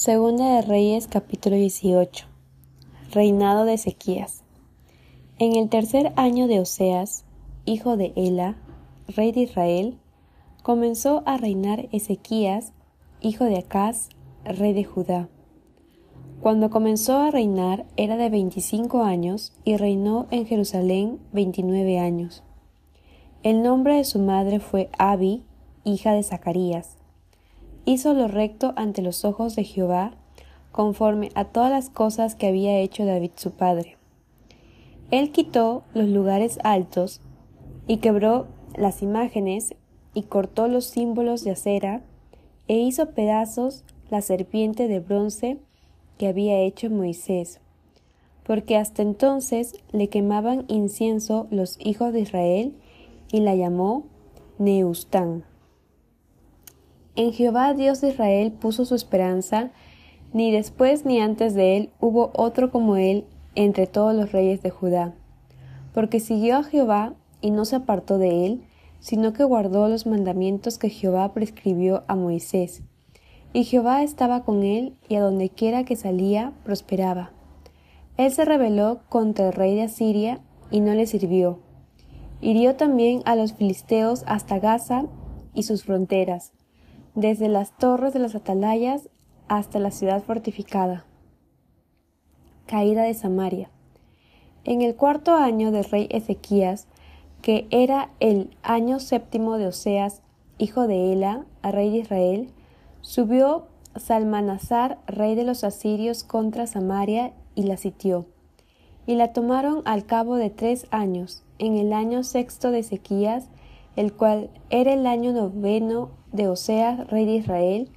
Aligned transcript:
Segunda 0.00 0.56
de 0.56 0.62
Reyes 0.62 1.08
capítulo 1.08 1.56
18 1.56 2.24
Reinado 3.12 3.66
de 3.66 3.74
Ezequías 3.74 4.44
En 5.38 5.56
el 5.56 5.68
tercer 5.68 6.14
año 6.16 6.48
de 6.48 6.58
Oseas, 6.58 7.26
hijo 7.66 7.98
de 7.98 8.14
Ela, 8.16 8.56
rey 9.14 9.30
de 9.32 9.42
Israel, 9.42 9.98
comenzó 10.62 11.22
a 11.26 11.36
reinar 11.36 11.90
Ezequías, 11.92 12.72
hijo 13.20 13.44
de 13.44 13.58
Acaz, 13.58 14.08
rey 14.42 14.72
de 14.72 14.84
Judá. 14.84 15.28
Cuando 16.40 16.70
comenzó 16.70 17.18
a 17.18 17.30
reinar 17.30 17.84
era 17.98 18.16
de 18.16 18.30
veinticinco 18.30 19.02
años 19.02 19.52
y 19.66 19.76
reinó 19.76 20.28
en 20.30 20.46
Jerusalén 20.46 21.18
veintinueve 21.30 21.98
años. 21.98 22.42
El 23.42 23.62
nombre 23.62 23.96
de 23.96 24.04
su 24.04 24.18
madre 24.18 24.60
fue 24.60 24.88
Abi, 24.96 25.42
hija 25.84 26.14
de 26.14 26.22
Zacarías 26.22 26.99
hizo 27.92 28.14
lo 28.14 28.28
recto 28.28 28.72
ante 28.76 29.02
los 29.02 29.24
ojos 29.24 29.56
de 29.56 29.64
Jehová, 29.64 30.12
conforme 30.70 31.30
a 31.34 31.46
todas 31.46 31.72
las 31.72 31.90
cosas 31.90 32.36
que 32.36 32.46
había 32.46 32.78
hecho 32.78 33.04
David 33.04 33.32
su 33.34 33.50
padre. 33.50 33.96
Él 35.10 35.32
quitó 35.32 35.82
los 35.92 36.08
lugares 36.08 36.60
altos 36.62 37.20
y 37.88 37.96
quebró 37.96 38.46
las 38.76 39.02
imágenes 39.02 39.74
y 40.14 40.22
cortó 40.22 40.68
los 40.68 40.84
símbolos 40.84 41.42
de 41.42 41.50
acera 41.50 42.02
e 42.68 42.76
hizo 42.76 43.10
pedazos 43.10 43.82
la 44.08 44.20
serpiente 44.20 44.86
de 44.86 45.00
bronce 45.00 45.58
que 46.16 46.28
había 46.28 46.60
hecho 46.60 46.90
Moisés, 46.90 47.58
porque 48.44 48.76
hasta 48.76 49.02
entonces 49.02 49.74
le 49.90 50.08
quemaban 50.08 50.64
incienso 50.68 51.48
los 51.50 51.76
hijos 51.80 52.12
de 52.12 52.20
Israel 52.20 52.74
y 53.32 53.40
la 53.40 53.56
llamó 53.56 54.04
Neustán. 54.58 55.49
En 57.16 57.32
Jehová 57.32 57.74
Dios 57.74 58.00
de 58.00 58.10
Israel 58.10 58.52
puso 58.52 58.84
su 58.84 58.94
esperanza, 58.94 59.70
ni 60.32 60.52
después 60.52 61.04
ni 61.04 61.20
antes 61.20 61.54
de 61.54 61.76
él 61.76 61.90
hubo 62.00 62.30
otro 62.34 62.70
como 62.70 62.96
él 62.96 63.24
entre 63.54 63.86
todos 63.86 64.14
los 64.14 64.32
reyes 64.32 64.62
de 64.62 64.70
Judá, 64.70 65.14
porque 65.92 66.20
siguió 66.20 66.58
a 66.58 66.62
Jehová 66.62 67.14
y 67.40 67.50
no 67.50 67.64
se 67.64 67.76
apartó 67.76 68.18
de 68.18 68.46
él, 68.46 68.62
sino 69.00 69.32
que 69.32 69.44
guardó 69.44 69.88
los 69.88 70.06
mandamientos 70.06 70.78
que 70.78 70.90
Jehová 70.90 71.32
prescribió 71.32 72.04
a 72.06 72.14
Moisés. 72.14 72.82
Y 73.52 73.64
Jehová 73.64 74.02
estaba 74.02 74.44
con 74.44 74.62
él, 74.62 74.94
y 75.08 75.16
a 75.16 75.22
donde 75.22 75.48
quiera 75.48 75.84
que 75.84 75.96
salía, 75.96 76.52
prosperaba. 76.64 77.32
Él 78.16 78.30
se 78.30 78.44
rebeló 78.44 79.00
contra 79.08 79.48
el 79.48 79.52
rey 79.52 79.74
de 79.74 79.82
Asiria, 79.82 80.40
y 80.70 80.80
no 80.80 80.94
le 80.94 81.06
sirvió. 81.06 81.58
Hirió 82.40 82.76
también 82.76 83.22
a 83.24 83.34
los 83.34 83.54
filisteos 83.54 84.22
hasta 84.26 84.60
Gaza 84.60 85.06
y 85.52 85.64
sus 85.64 85.82
fronteras, 85.82 86.52
desde 87.20 87.48
las 87.48 87.76
torres 87.76 88.14
de 88.14 88.18
las 88.18 88.34
atalayas 88.34 89.10
hasta 89.46 89.78
la 89.78 89.90
ciudad 89.90 90.22
fortificada. 90.22 91.04
Caída 92.66 93.02
de 93.02 93.12
Samaria. 93.12 93.70
En 94.64 94.80
el 94.80 94.94
cuarto 94.94 95.34
año 95.34 95.70
del 95.70 95.84
rey 95.84 96.08
Ezequías, 96.10 96.86
que 97.42 97.66
era 97.70 98.10
el 98.20 98.56
año 98.62 99.00
séptimo 99.00 99.58
de 99.58 99.66
Oseas, 99.66 100.22
hijo 100.56 100.86
de 100.86 101.12
Ela, 101.12 101.44
rey 101.62 101.90
de 101.90 101.98
Israel, 101.98 102.50
subió 103.02 103.66
Salmanasar, 103.96 104.98
rey 105.06 105.34
de 105.34 105.44
los 105.44 105.64
asirios, 105.64 106.24
contra 106.24 106.66
Samaria 106.66 107.32
y 107.54 107.64
la 107.64 107.76
sitió. 107.76 108.26
Y 109.06 109.16
la 109.16 109.32
tomaron 109.32 109.82
al 109.84 110.06
cabo 110.06 110.36
de 110.36 110.48
tres 110.48 110.86
años, 110.90 111.42
en 111.58 111.76
el 111.76 111.92
año 111.92 112.22
sexto 112.22 112.70
de 112.70 112.78
Ezequías, 112.78 113.48
el 113.96 114.12
cual 114.12 114.50
era 114.70 114.92
el 114.92 115.06
año 115.06 115.32
noveno 115.32 116.10
de 116.32 116.48
Oseas, 116.48 117.08
rey 117.08 117.26
de 117.26 117.36
Israel, 117.36 117.90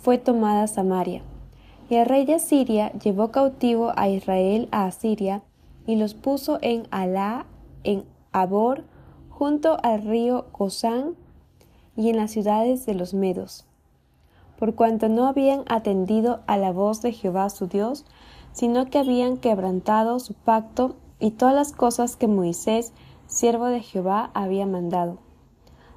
fue 0.00 0.18
tomada 0.18 0.66
Samaria. 0.66 1.22
Y 1.88 1.96
el 1.96 2.06
rey 2.06 2.24
de 2.24 2.34
Asiria 2.34 2.92
llevó 2.92 3.30
cautivo 3.30 3.92
a 3.96 4.08
Israel 4.08 4.68
a 4.72 4.86
Asiria 4.86 5.42
y 5.86 5.96
los 5.96 6.14
puso 6.14 6.58
en 6.62 6.86
Alá, 6.90 7.46
en 7.84 8.04
Abor, 8.32 8.84
junto 9.28 9.76
al 9.82 10.02
río 10.02 10.46
Gozán 10.52 11.14
y 11.96 12.08
en 12.08 12.16
las 12.16 12.30
ciudades 12.30 12.86
de 12.86 12.94
los 12.94 13.14
Medos. 13.14 13.66
Por 14.58 14.74
cuanto 14.74 15.08
no 15.08 15.26
habían 15.26 15.64
atendido 15.68 16.40
a 16.46 16.56
la 16.56 16.72
voz 16.72 17.02
de 17.02 17.12
Jehová 17.12 17.50
su 17.50 17.66
Dios, 17.66 18.04
sino 18.52 18.86
que 18.86 18.98
habían 18.98 19.36
quebrantado 19.36 20.20
su 20.20 20.32
pacto 20.32 20.96
y 21.18 21.32
todas 21.32 21.54
las 21.54 21.72
cosas 21.72 22.16
que 22.16 22.28
Moisés, 22.28 22.92
siervo 23.26 23.66
de 23.66 23.80
Jehová, 23.80 24.30
había 24.32 24.66
mandado 24.66 25.18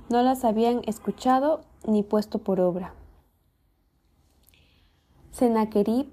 no 0.10 0.22
las 0.22 0.46
habían 0.46 0.82
escuchado 0.86 1.62
ni 1.86 2.04
puesto 2.04 2.40
por 2.40 2.60
obra. 2.60 2.94
Sennacherib 5.32 6.12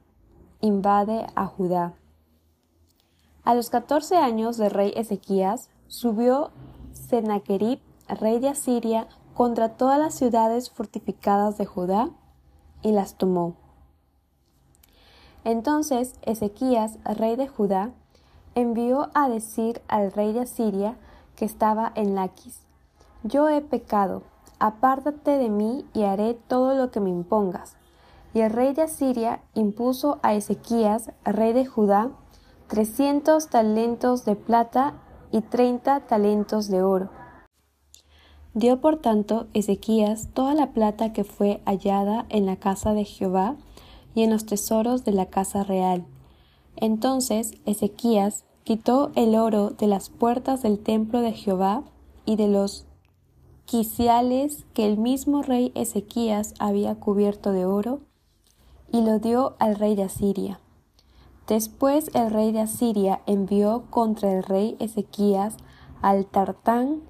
invade 0.60 1.26
a 1.34 1.46
Judá. 1.46 1.94
A 3.44 3.54
los 3.54 3.70
catorce 3.70 4.16
años 4.16 4.56
del 4.56 4.70
rey 4.70 4.92
Ezequías, 4.96 5.68
subió 5.86 6.50
Sennacherib, 6.92 7.80
rey 8.08 8.38
de 8.38 8.48
Asiria, 8.48 9.06
contra 9.34 9.76
todas 9.76 9.98
las 9.98 10.14
ciudades 10.14 10.70
fortificadas 10.70 11.58
de 11.58 11.66
Judá 11.66 12.10
y 12.82 12.92
las 12.92 13.16
tomó. 13.16 13.56
Entonces 15.44 16.14
Ezequías, 16.22 16.98
rey 17.04 17.36
de 17.36 17.48
Judá, 17.48 17.90
envió 18.54 19.10
a 19.14 19.28
decir 19.28 19.82
al 19.88 20.12
rey 20.12 20.32
de 20.32 20.40
Asiria 20.40 20.96
que 21.36 21.44
estaba 21.44 21.92
en 21.94 22.14
Laquis, 22.14 22.63
yo 23.24 23.48
he 23.48 23.62
pecado, 23.62 24.22
apártate 24.58 25.38
de 25.38 25.48
mí 25.48 25.86
y 25.94 26.02
haré 26.02 26.34
todo 26.34 26.74
lo 26.74 26.90
que 26.90 27.00
me 27.00 27.10
impongas. 27.10 27.76
Y 28.34 28.40
el 28.40 28.50
rey 28.50 28.74
de 28.74 28.82
Asiria 28.82 29.40
impuso 29.54 30.18
a 30.22 30.34
Ezequías, 30.34 31.10
rey 31.24 31.52
de 31.54 31.64
Judá, 31.64 32.10
trescientos 32.68 33.48
talentos 33.48 34.24
de 34.24 34.36
plata 34.36 34.94
y 35.32 35.40
treinta 35.40 36.00
talentos 36.00 36.68
de 36.68 36.82
oro. 36.82 37.10
Dio 38.52 38.80
por 38.80 38.98
tanto 38.98 39.46
Ezequías 39.54 40.28
toda 40.34 40.54
la 40.54 40.72
plata 40.72 41.12
que 41.12 41.24
fue 41.24 41.62
hallada 41.64 42.26
en 42.28 42.46
la 42.46 42.56
casa 42.56 42.92
de 42.92 43.04
Jehová 43.04 43.56
y 44.14 44.22
en 44.22 44.30
los 44.30 44.44
tesoros 44.44 45.04
de 45.04 45.12
la 45.12 45.26
casa 45.26 45.64
real. 45.64 46.04
Entonces 46.76 47.54
Ezequías 47.64 48.44
quitó 48.64 49.12
el 49.14 49.34
oro 49.34 49.70
de 49.70 49.86
las 49.86 50.10
puertas 50.10 50.62
del 50.62 50.78
templo 50.78 51.20
de 51.20 51.32
Jehová 51.32 51.84
y 52.26 52.36
de 52.36 52.48
los 52.48 52.86
quiciales 53.66 54.64
que 54.74 54.86
el 54.86 54.98
mismo 54.98 55.42
rey 55.42 55.72
Ezequías 55.74 56.54
había 56.58 56.94
cubierto 56.96 57.52
de 57.52 57.64
oro, 57.64 58.00
y 58.92 59.02
lo 59.02 59.18
dio 59.18 59.56
al 59.58 59.76
rey 59.76 59.96
de 59.96 60.04
Asiria. 60.04 60.60
Después 61.46 62.10
el 62.14 62.30
rey 62.30 62.52
de 62.52 62.60
Asiria 62.60 63.20
envió 63.26 63.84
contra 63.90 64.32
el 64.32 64.42
rey 64.42 64.76
Ezequías 64.78 65.56
al 66.00 66.26
Tartán, 66.26 67.02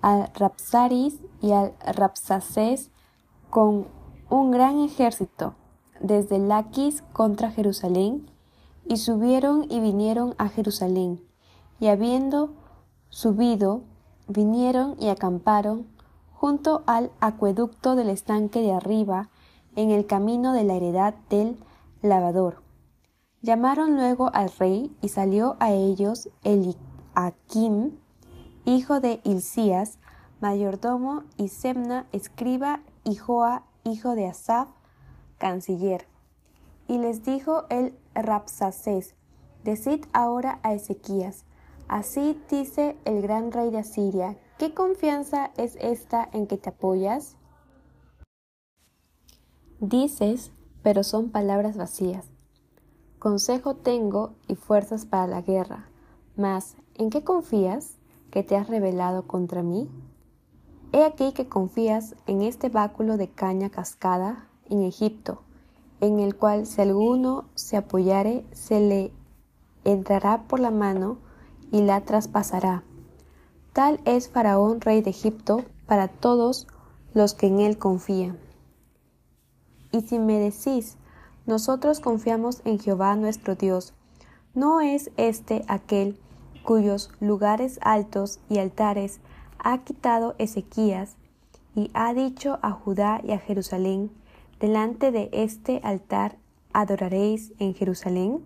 al 0.00 0.30
Rapsaris 0.34 1.20
y 1.42 1.52
al 1.52 1.74
Rapsacés 1.84 2.90
con 3.50 3.86
un 4.30 4.50
gran 4.50 4.80
ejército 4.80 5.54
desde 6.00 6.38
Laquis 6.38 7.02
contra 7.12 7.50
Jerusalén, 7.50 8.30
y 8.88 8.98
subieron 8.98 9.66
y 9.68 9.80
vinieron 9.80 10.34
a 10.38 10.48
Jerusalén, 10.48 11.20
y 11.80 11.88
habiendo 11.88 12.50
subido, 13.08 13.82
vinieron 14.28 14.96
y 15.00 15.08
acamparon 15.08 15.86
junto 16.46 16.84
al 16.86 17.10
acueducto 17.18 17.96
del 17.96 18.08
estanque 18.08 18.60
de 18.60 18.72
arriba, 18.72 19.30
en 19.74 19.90
el 19.90 20.06
camino 20.06 20.52
de 20.52 20.62
la 20.62 20.74
heredad 20.74 21.12
del 21.28 21.58
lavador. 22.02 22.62
Llamaron 23.42 23.96
luego 23.96 24.30
al 24.32 24.52
rey 24.52 24.96
y 25.02 25.08
salió 25.08 25.56
a 25.58 25.72
ellos 25.72 26.28
Eliakim, 26.44 27.98
hijo 28.64 29.00
de 29.00 29.20
Hilcías, 29.24 29.98
mayordomo, 30.40 31.24
y 31.36 31.48
Semna, 31.48 32.06
escriba, 32.12 32.78
y 33.02 33.16
Joa, 33.16 33.64
hijo 33.82 34.14
de 34.14 34.28
Asaph, 34.28 34.68
canciller. 35.38 36.06
Y 36.86 36.98
les 36.98 37.24
dijo 37.24 37.64
el 37.70 37.92
Rapsacés, 38.14 39.16
Decid 39.64 40.04
ahora 40.12 40.60
a 40.62 40.74
Ezequías, 40.74 41.44
así 41.88 42.40
dice 42.48 42.96
el 43.04 43.20
gran 43.20 43.50
rey 43.50 43.70
de 43.70 43.78
Asiria, 43.78 44.36
¿Qué 44.58 44.72
confianza 44.72 45.50
es 45.58 45.76
esta 45.82 46.26
en 46.32 46.46
que 46.46 46.56
te 46.56 46.70
apoyas? 46.70 47.36
Dices, 49.80 50.50
pero 50.82 51.04
son 51.04 51.28
palabras 51.28 51.76
vacías. 51.76 52.24
Consejo 53.18 53.76
tengo 53.76 54.32
y 54.48 54.54
fuerzas 54.54 55.04
para 55.04 55.26
la 55.26 55.42
guerra, 55.42 55.90
mas 56.36 56.76
¿en 56.94 57.10
qué 57.10 57.22
confías 57.22 57.98
que 58.30 58.42
te 58.42 58.56
has 58.56 58.68
rebelado 58.68 59.26
contra 59.26 59.62
mí? 59.62 59.90
He 60.92 61.04
aquí 61.04 61.32
que 61.32 61.48
confías 61.50 62.14
en 62.26 62.40
este 62.40 62.70
báculo 62.70 63.18
de 63.18 63.28
caña 63.28 63.68
cascada 63.68 64.48
en 64.70 64.80
Egipto, 64.80 65.42
en 66.00 66.18
el 66.18 66.34
cual 66.34 66.64
si 66.64 66.80
alguno 66.80 67.44
se 67.56 67.76
apoyare, 67.76 68.46
se 68.52 68.80
le 68.80 69.12
entrará 69.84 70.44
por 70.48 70.60
la 70.60 70.70
mano 70.70 71.18
y 71.70 71.82
la 71.82 72.00
traspasará 72.06 72.84
Tal 73.76 74.00
es 74.06 74.30
Faraón, 74.30 74.80
rey 74.80 75.02
de 75.02 75.10
Egipto, 75.10 75.66
para 75.84 76.08
todos 76.08 76.66
los 77.12 77.34
que 77.34 77.48
en 77.48 77.60
él 77.60 77.76
confían. 77.76 78.38
Y 79.92 80.00
si 80.00 80.18
me 80.18 80.38
decís, 80.38 80.96
nosotros 81.44 82.00
confiamos 82.00 82.62
en 82.64 82.78
Jehová 82.78 83.14
nuestro 83.16 83.54
Dios. 83.54 83.92
¿No 84.54 84.80
es 84.80 85.10
este 85.18 85.62
aquel 85.68 86.18
cuyos 86.64 87.10
lugares 87.20 87.78
altos 87.82 88.40
y 88.48 88.60
altares 88.60 89.20
ha 89.58 89.76
quitado 89.84 90.36
Ezequías 90.38 91.18
y 91.74 91.90
ha 91.92 92.14
dicho 92.14 92.58
a 92.62 92.70
Judá 92.70 93.20
y 93.22 93.32
a 93.32 93.38
Jerusalén, 93.38 94.10
delante 94.58 95.12
de 95.12 95.28
este 95.32 95.82
altar 95.84 96.38
adoraréis 96.72 97.52
en 97.58 97.74
Jerusalén? 97.74 98.42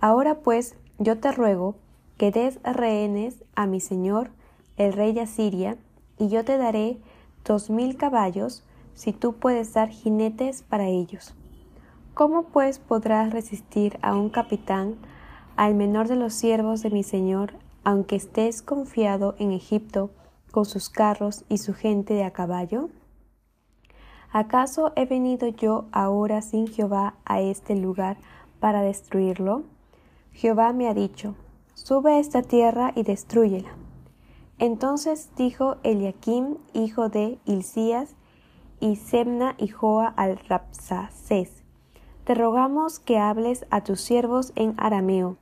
Ahora 0.00 0.40
pues 0.40 0.74
yo 0.98 1.20
te 1.20 1.30
ruego 1.30 1.76
que 2.22 2.30
des 2.30 2.60
rehenes 2.62 3.42
a 3.56 3.66
mi 3.66 3.80
señor, 3.80 4.30
el 4.76 4.92
rey 4.92 5.12
de 5.12 5.22
Asiria, 5.22 5.76
y 6.20 6.28
yo 6.28 6.44
te 6.44 6.56
daré 6.56 7.00
dos 7.44 7.68
mil 7.68 7.96
caballos, 7.96 8.62
si 8.94 9.12
tú 9.12 9.32
puedes 9.32 9.74
dar 9.74 9.88
jinetes 9.88 10.62
para 10.62 10.86
ellos. 10.86 11.34
¿Cómo 12.14 12.44
pues 12.44 12.78
podrás 12.78 13.32
resistir 13.32 13.98
a 14.02 14.14
un 14.14 14.28
capitán, 14.30 14.94
al 15.56 15.74
menor 15.74 16.06
de 16.06 16.14
los 16.14 16.32
siervos 16.32 16.80
de 16.82 16.90
mi 16.90 17.02
señor, 17.02 17.54
aunque 17.82 18.14
estés 18.14 18.62
confiado 18.62 19.34
en 19.40 19.50
Egipto, 19.50 20.10
con 20.52 20.64
sus 20.64 20.90
carros 20.90 21.44
y 21.48 21.58
su 21.58 21.74
gente 21.74 22.14
de 22.14 22.22
a 22.22 22.30
caballo? 22.30 22.88
¿Acaso 24.30 24.92
he 24.94 25.06
venido 25.06 25.48
yo 25.48 25.86
ahora 25.90 26.40
sin 26.40 26.68
Jehová 26.68 27.16
a 27.24 27.40
este 27.40 27.74
lugar 27.74 28.16
para 28.60 28.82
destruirlo? 28.82 29.64
Jehová 30.30 30.72
me 30.72 30.86
ha 30.86 30.94
dicho, 30.94 31.34
sube 31.74 32.18
esta 32.18 32.42
tierra 32.42 32.92
y 32.94 33.02
destruyela. 33.02 33.70
Entonces 34.58 35.30
dijo 35.36 35.76
Eliakim, 35.82 36.56
hijo 36.72 37.08
de 37.08 37.38
Hilcías, 37.44 38.14
y 38.80 38.96
Semna 38.96 39.54
y 39.58 39.68
Joa 39.68 40.08
al 40.08 40.38
Rapsacés, 40.38 41.62
te 42.24 42.34
rogamos 42.34 42.98
que 42.98 43.18
hables 43.18 43.64
a 43.70 43.82
tus 43.82 44.00
siervos 44.00 44.52
en 44.56 44.74
arameo, 44.76 45.36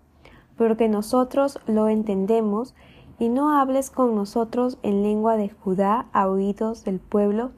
porque 0.57 0.89
nosotros 0.89 1.59
lo 1.67 1.89
entendemos, 1.89 2.75
y 3.19 3.29
no 3.29 3.59
hables 3.59 3.91
con 3.91 4.15
nosotros 4.15 4.79
en 4.83 5.03
lengua 5.03 5.37
de 5.37 5.51
Judá 5.51 6.07
a 6.13 6.29
oídos 6.29 6.85
del 6.85 6.99
pueblo, 6.99 7.51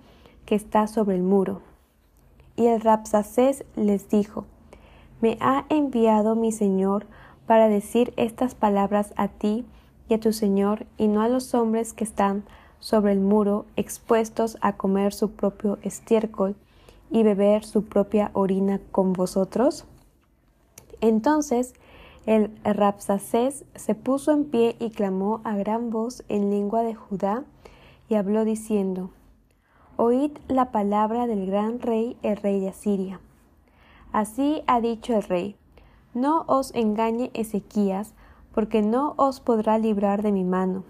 que 0.44 0.56
está 0.56 0.88
sobre 0.88 1.14
el 1.14 1.22
muro. 1.22 1.62
Y 2.56 2.66
el 2.66 2.80
Rapsacés 2.80 3.64
les 3.76 4.08
dijo, 4.08 4.44
Me 5.20 5.38
ha 5.40 5.64
enviado 5.68 6.34
mi 6.34 6.50
Señor 6.50 7.06
para 7.46 7.68
decir 7.68 8.12
estas 8.16 8.54
palabras 8.54 9.12
a 9.16 9.28
ti 9.28 9.64
y 10.08 10.14
a 10.14 10.20
tu 10.20 10.32
Señor, 10.32 10.86
y 10.98 11.08
no 11.08 11.22
a 11.22 11.28
los 11.28 11.54
hombres 11.54 11.92
que 11.92 12.04
están 12.04 12.44
sobre 12.78 13.12
el 13.12 13.20
muro, 13.20 13.66
expuestos 13.76 14.58
a 14.60 14.76
comer 14.76 15.12
su 15.12 15.30
propio 15.32 15.78
estiércol 15.82 16.56
y 17.10 17.22
beber 17.22 17.64
su 17.64 17.84
propia 17.84 18.30
orina 18.32 18.80
con 18.90 19.12
vosotros? 19.12 19.84
Entonces 21.00 21.74
el 22.26 22.52
Rapsacés 22.62 23.64
se 23.74 23.94
puso 23.94 24.32
en 24.32 24.44
pie 24.44 24.76
y 24.78 24.90
clamó 24.90 25.40
a 25.44 25.56
gran 25.56 25.90
voz 25.90 26.22
en 26.28 26.50
lengua 26.50 26.82
de 26.82 26.94
Judá 26.94 27.44
y 28.08 28.14
habló 28.14 28.44
diciendo, 28.44 29.10
Oíd 29.96 30.32
la 30.48 30.70
palabra 30.70 31.26
del 31.26 31.46
gran 31.46 31.80
rey, 31.80 32.16
el 32.22 32.36
rey 32.36 32.60
de 32.60 32.68
Asiria. 32.68 33.20
Así 34.12 34.62
ha 34.66 34.80
dicho 34.80 35.14
el 35.14 35.22
rey, 35.22 35.56
no 36.14 36.44
os 36.46 36.74
engañe 36.74 37.30
Ezequías, 37.34 38.14
porque 38.54 38.82
no 38.82 39.14
os 39.16 39.40
podrá 39.40 39.78
librar 39.78 40.22
de 40.22 40.32
mi 40.32 40.44
mano, 40.44 40.84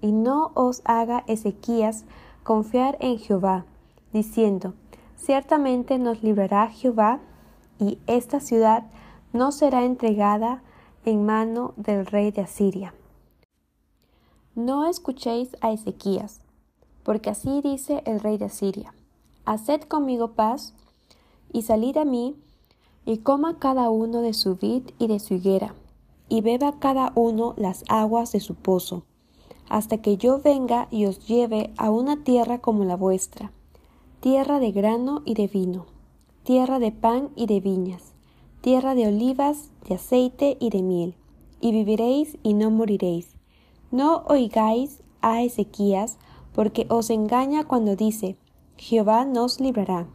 y 0.00 0.12
no 0.12 0.52
os 0.54 0.82
haga 0.84 1.24
Ezequías 1.26 2.04
confiar 2.44 2.96
en 3.00 3.18
Jehová, 3.18 3.64
diciendo, 4.12 4.74
ciertamente 5.16 5.98
nos 5.98 6.22
librará 6.22 6.68
Jehová, 6.68 7.20
y 7.78 7.98
esta 8.06 8.40
ciudad 8.40 8.84
no 9.32 9.52
será 9.52 9.84
entregada 9.84 10.62
en 11.04 11.24
mano 11.24 11.74
del 11.76 12.06
rey 12.06 12.30
de 12.30 12.42
Asiria. 12.42 12.94
No 14.54 14.86
escuchéis 14.86 15.56
a 15.60 15.72
Ezequías, 15.72 16.40
porque 17.02 17.30
así 17.30 17.60
dice 17.62 18.02
el 18.06 18.20
rey 18.20 18.38
de 18.38 18.46
Asiria, 18.46 18.92
Haced 19.44 19.82
conmigo 19.82 20.32
paz, 20.32 20.74
y 21.52 21.62
salid 21.62 21.96
a 21.96 22.04
mí, 22.04 22.36
y 23.08 23.16
coma 23.16 23.58
cada 23.58 23.88
uno 23.88 24.20
de 24.20 24.34
su 24.34 24.56
vid 24.56 24.82
y 24.98 25.06
de 25.06 25.18
su 25.18 25.32
higuera, 25.32 25.74
y 26.28 26.42
beba 26.42 26.78
cada 26.78 27.12
uno 27.14 27.54
las 27.56 27.82
aguas 27.88 28.32
de 28.32 28.40
su 28.40 28.54
pozo, 28.54 29.04
hasta 29.70 30.02
que 30.02 30.18
yo 30.18 30.42
venga 30.42 30.88
y 30.90 31.06
os 31.06 31.26
lleve 31.26 31.72
a 31.78 31.88
una 31.88 32.22
tierra 32.22 32.58
como 32.58 32.84
la 32.84 32.96
vuestra, 32.96 33.50
tierra 34.20 34.60
de 34.60 34.72
grano 34.72 35.22
y 35.24 35.32
de 35.32 35.46
vino, 35.46 35.86
tierra 36.42 36.78
de 36.78 36.92
pan 36.92 37.30
y 37.34 37.46
de 37.46 37.60
viñas, 37.60 38.12
tierra 38.60 38.94
de 38.94 39.08
olivas, 39.08 39.70
de 39.88 39.94
aceite 39.94 40.58
y 40.60 40.68
de 40.68 40.82
miel, 40.82 41.14
y 41.62 41.72
viviréis 41.72 42.36
y 42.42 42.52
no 42.52 42.70
moriréis. 42.70 43.30
No 43.90 44.22
oigáis 44.26 45.02
a 45.22 45.42
Ezequías, 45.42 46.18
porque 46.52 46.84
os 46.90 47.08
engaña 47.08 47.64
cuando 47.64 47.96
dice, 47.96 48.36
Jehová 48.76 49.24
nos 49.24 49.60
librará. 49.60 50.08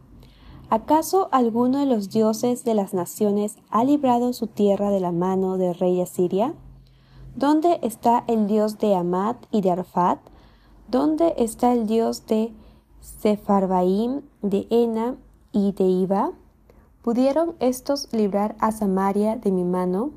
¿Acaso 0.70 1.28
alguno 1.30 1.78
de 1.78 1.86
los 1.86 2.10
dioses 2.10 2.64
de 2.64 2.74
las 2.74 2.94
naciones 2.94 3.56
ha 3.70 3.84
librado 3.84 4.32
su 4.32 4.46
tierra 4.46 4.90
de 4.90 5.00
la 5.00 5.12
mano 5.12 5.56
del 5.56 5.74
rey 5.74 6.00
Asiria? 6.00 6.54
¿Dónde 7.36 7.78
está 7.82 8.24
el 8.26 8.46
dios 8.46 8.78
de 8.78 8.94
Amat 8.94 9.44
y 9.50 9.60
de 9.60 9.70
Arfat? 9.70 10.18
¿Dónde 10.88 11.34
está 11.38 11.72
el 11.72 11.86
dios 11.86 12.26
de 12.26 12.52
Sepharvaim, 13.00 14.22
de 14.42 14.66
Ena 14.70 15.16
y 15.52 15.72
de 15.72 15.84
Iba? 15.84 16.32
¿Pudieron 17.02 17.54
estos 17.60 18.08
librar 18.12 18.56
a 18.58 18.72
Samaria 18.72 19.36
de 19.36 19.52
mi 19.52 19.64
mano? 19.64 20.10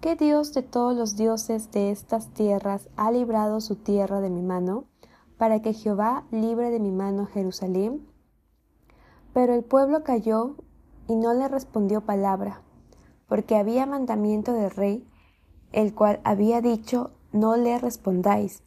¿Qué 0.00 0.16
dios 0.16 0.52
de 0.52 0.62
todos 0.62 0.94
los 0.94 1.16
dioses 1.16 1.70
de 1.70 1.90
estas 1.90 2.28
tierras 2.28 2.88
ha 2.96 3.10
librado 3.10 3.60
su 3.60 3.76
tierra 3.76 4.20
de 4.20 4.30
mi 4.30 4.42
mano? 4.42 4.84
para 5.36 5.60
que 5.60 5.72
Jehová 5.72 6.24
libre 6.30 6.70
de 6.70 6.80
mi 6.80 6.90
mano 6.90 7.26
Jerusalén? 7.26 8.06
Pero 9.34 9.52
el 9.52 9.64
pueblo 9.64 10.04
calló 10.04 10.54
y 11.06 11.16
no 11.16 11.34
le 11.34 11.48
respondió 11.48 12.00
palabra, 12.00 12.62
porque 13.28 13.56
había 13.56 13.84
mandamiento 13.84 14.54
del 14.54 14.70
rey, 14.70 15.06
el 15.72 15.92
cual 15.92 16.20
había 16.24 16.62
dicho, 16.62 17.10
no 17.32 17.56
le 17.56 17.78
respondáis. 17.78 18.62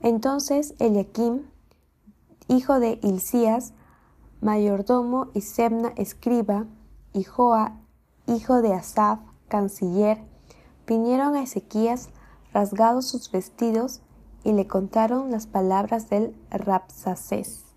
Entonces 0.00 0.74
Eliakim, 0.78 1.42
hijo 2.48 2.80
de 2.80 2.98
Hilcías, 3.02 3.74
mayordomo 4.40 5.28
y 5.34 5.42
Semna 5.42 5.92
escriba, 5.96 6.64
y 7.12 7.24
Joa, 7.24 7.76
hijo 8.26 8.62
de 8.62 8.72
Asaph, 8.72 9.20
canciller, 9.48 10.18
vinieron 10.86 11.34
a 11.34 11.42
Ezequías 11.42 12.08
rasgados 12.52 13.06
sus 13.06 13.30
vestidos 13.30 14.00
y 14.44 14.52
le 14.52 14.66
contaron 14.66 15.30
las 15.30 15.46
palabras 15.46 16.08
del 16.08 16.34
Rapsacés. 16.50 17.69